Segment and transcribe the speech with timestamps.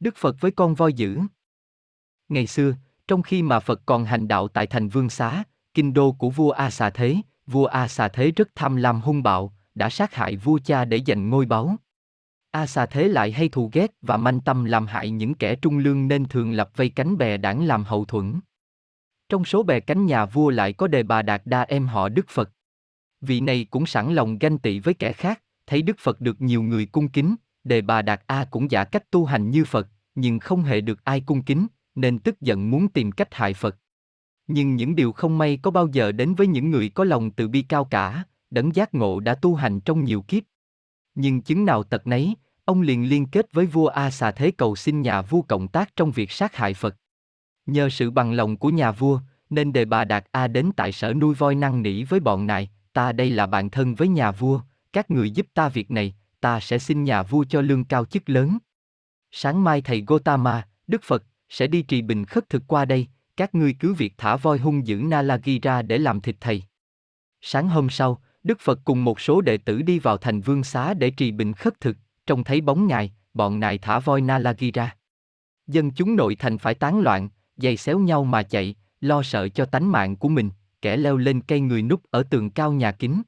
[0.00, 1.18] Đức Phật với con voi dữ.
[2.28, 2.74] Ngày xưa,
[3.08, 6.50] trong khi mà Phật còn hành đạo tại thành Vương Xá, kinh đô của vua
[6.50, 10.36] A Xà Thế, vua A Xà Thế rất tham lam hung bạo, đã sát hại
[10.36, 11.76] vua cha để giành ngôi báu.
[12.50, 15.78] A Xà Thế lại hay thù ghét và manh tâm làm hại những kẻ trung
[15.78, 18.40] lương nên thường lập vây cánh bè đảng làm hậu thuẫn.
[19.28, 22.28] Trong số bè cánh nhà vua lại có đề bà Đạt Đa em họ Đức
[22.28, 22.50] Phật.
[23.20, 26.62] Vị này cũng sẵn lòng ganh tị với kẻ khác, thấy Đức Phật được nhiều
[26.62, 27.36] người cung kính,
[27.66, 31.04] đề bà Đạt A cũng giả cách tu hành như Phật, nhưng không hề được
[31.04, 33.76] ai cung kính, nên tức giận muốn tìm cách hại Phật.
[34.46, 37.48] Nhưng những điều không may có bao giờ đến với những người có lòng từ
[37.48, 40.42] bi cao cả, đấng giác ngộ đã tu hành trong nhiều kiếp.
[41.14, 44.76] Nhưng chứng nào tật nấy, ông liền liên kết với vua A xà thế cầu
[44.76, 46.96] xin nhà vua cộng tác trong việc sát hại Phật.
[47.66, 49.20] Nhờ sự bằng lòng của nhà vua,
[49.50, 52.70] nên đề bà Đạt A đến tại sở nuôi voi năng nỉ với bọn này,
[52.92, 54.60] ta đây là bạn thân với nhà vua,
[54.92, 58.28] các người giúp ta việc này, ta sẽ xin nhà vua cho lương cao chức
[58.28, 58.58] lớn.
[59.30, 63.54] Sáng mai thầy Gotama, Đức Phật, sẽ đi trì bình khất thực qua đây, các
[63.54, 66.62] ngươi cứ việc thả voi hung dữ Nalagi ra để làm thịt thầy.
[67.40, 70.94] Sáng hôm sau, Đức Phật cùng một số đệ tử đi vào thành vương xá
[70.94, 74.96] để trì bình khất thực, trông thấy bóng ngài, bọn nại thả voi Nalagi ra.
[75.66, 79.64] Dân chúng nội thành phải tán loạn, giày xéo nhau mà chạy, lo sợ cho
[79.64, 80.50] tánh mạng của mình,
[80.82, 83.22] kẻ leo lên cây người núp ở tường cao nhà kính.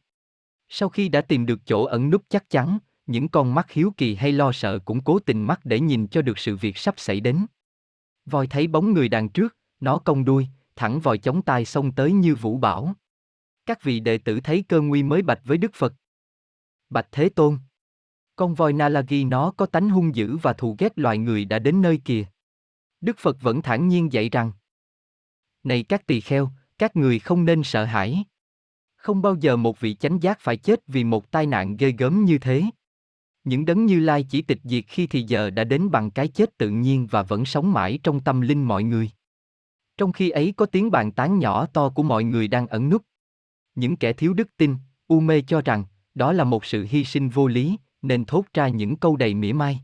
[0.68, 4.14] Sau khi đã tìm được chỗ ẩn núp chắc chắn, những con mắt hiếu kỳ
[4.14, 7.20] hay lo sợ cũng cố tình mắt để nhìn cho được sự việc sắp xảy
[7.20, 7.46] đến.
[8.26, 12.12] Voi thấy bóng người đằng trước, nó cong đuôi, thẳng vòi chống tai xông tới
[12.12, 12.94] như vũ bảo.
[13.66, 15.94] Các vị đệ tử thấy cơ nguy mới bạch với Đức Phật.
[16.90, 17.58] Bạch Thế Tôn.
[18.36, 21.82] Con voi Nalagi nó có tánh hung dữ và thù ghét loài người đã đến
[21.82, 22.24] nơi kìa.
[23.00, 24.52] Đức Phật vẫn thản nhiên dạy rằng.
[25.62, 28.24] Này các tỳ kheo, các người không nên sợ hãi.
[28.96, 32.24] Không bao giờ một vị chánh giác phải chết vì một tai nạn ghê gớm
[32.24, 32.64] như thế.
[33.48, 36.58] Những đấng như lai chỉ tịch diệt khi thì giờ đã đến bằng cái chết
[36.58, 39.10] tự nhiên và vẫn sống mãi trong tâm linh mọi người.
[39.96, 43.02] Trong khi ấy có tiếng bàn tán nhỏ to của mọi người đang ẩn núp.
[43.74, 44.76] Những kẻ thiếu đức tin,
[45.06, 48.68] u mê cho rằng, đó là một sự hy sinh vô lý, nên thốt ra
[48.68, 49.80] những câu đầy mỉa mai.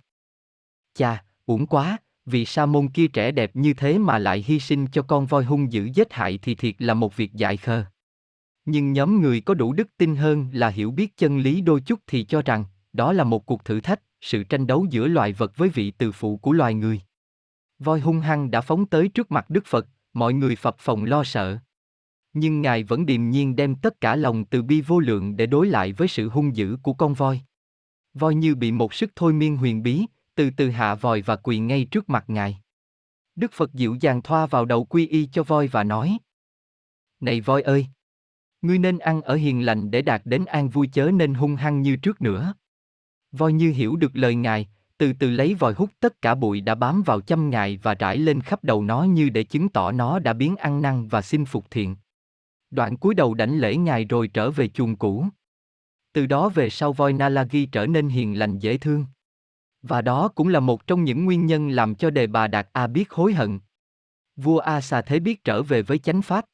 [0.94, 4.86] Chà, uổng quá, vì sa môn kia trẻ đẹp như thế mà lại hy sinh
[4.86, 7.84] cho con voi hung dữ giết hại thì thiệt là một việc dại khờ.
[8.64, 12.00] Nhưng nhóm người có đủ đức tin hơn là hiểu biết chân lý đôi chút
[12.06, 15.56] thì cho rằng, đó là một cuộc thử thách, sự tranh đấu giữa loài vật
[15.56, 17.00] với vị từ phụ của loài người.
[17.78, 21.24] Voi hung hăng đã phóng tới trước mặt Đức Phật, mọi người phập phòng lo
[21.24, 21.58] sợ.
[22.32, 25.66] Nhưng Ngài vẫn điềm nhiên đem tất cả lòng từ bi vô lượng để đối
[25.66, 27.40] lại với sự hung dữ của con voi.
[28.14, 31.58] Voi như bị một sức thôi miên huyền bí, từ từ hạ vòi và quỳ
[31.58, 32.60] ngay trước mặt Ngài.
[33.36, 36.18] Đức Phật dịu dàng thoa vào đầu quy y cho voi và nói.
[37.20, 37.86] Này voi ơi!
[38.62, 41.82] Ngươi nên ăn ở hiền lành để đạt đến an vui chớ nên hung hăng
[41.82, 42.54] như trước nữa.
[43.36, 44.68] Voi như hiểu được lời Ngài,
[44.98, 48.18] từ từ lấy vòi hút tất cả bụi đã bám vào châm Ngài và rải
[48.18, 51.44] lên khắp đầu nó như để chứng tỏ nó đã biến ăn năn và xin
[51.44, 51.96] phục thiện.
[52.70, 55.26] Đoạn cúi đầu đảnh lễ Ngài rồi trở về chuồng cũ.
[56.12, 59.06] Từ đó về sau voi Nalagi trở nên hiền lành dễ thương.
[59.82, 62.86] Và đó cũng là một trong những nguyên nhân làm cho đề bà Đạt A
[62.86, 63.58] biết hối hận.
[64.36, 66.44] Vua A Xà Thế biết trở về với chánh pháp,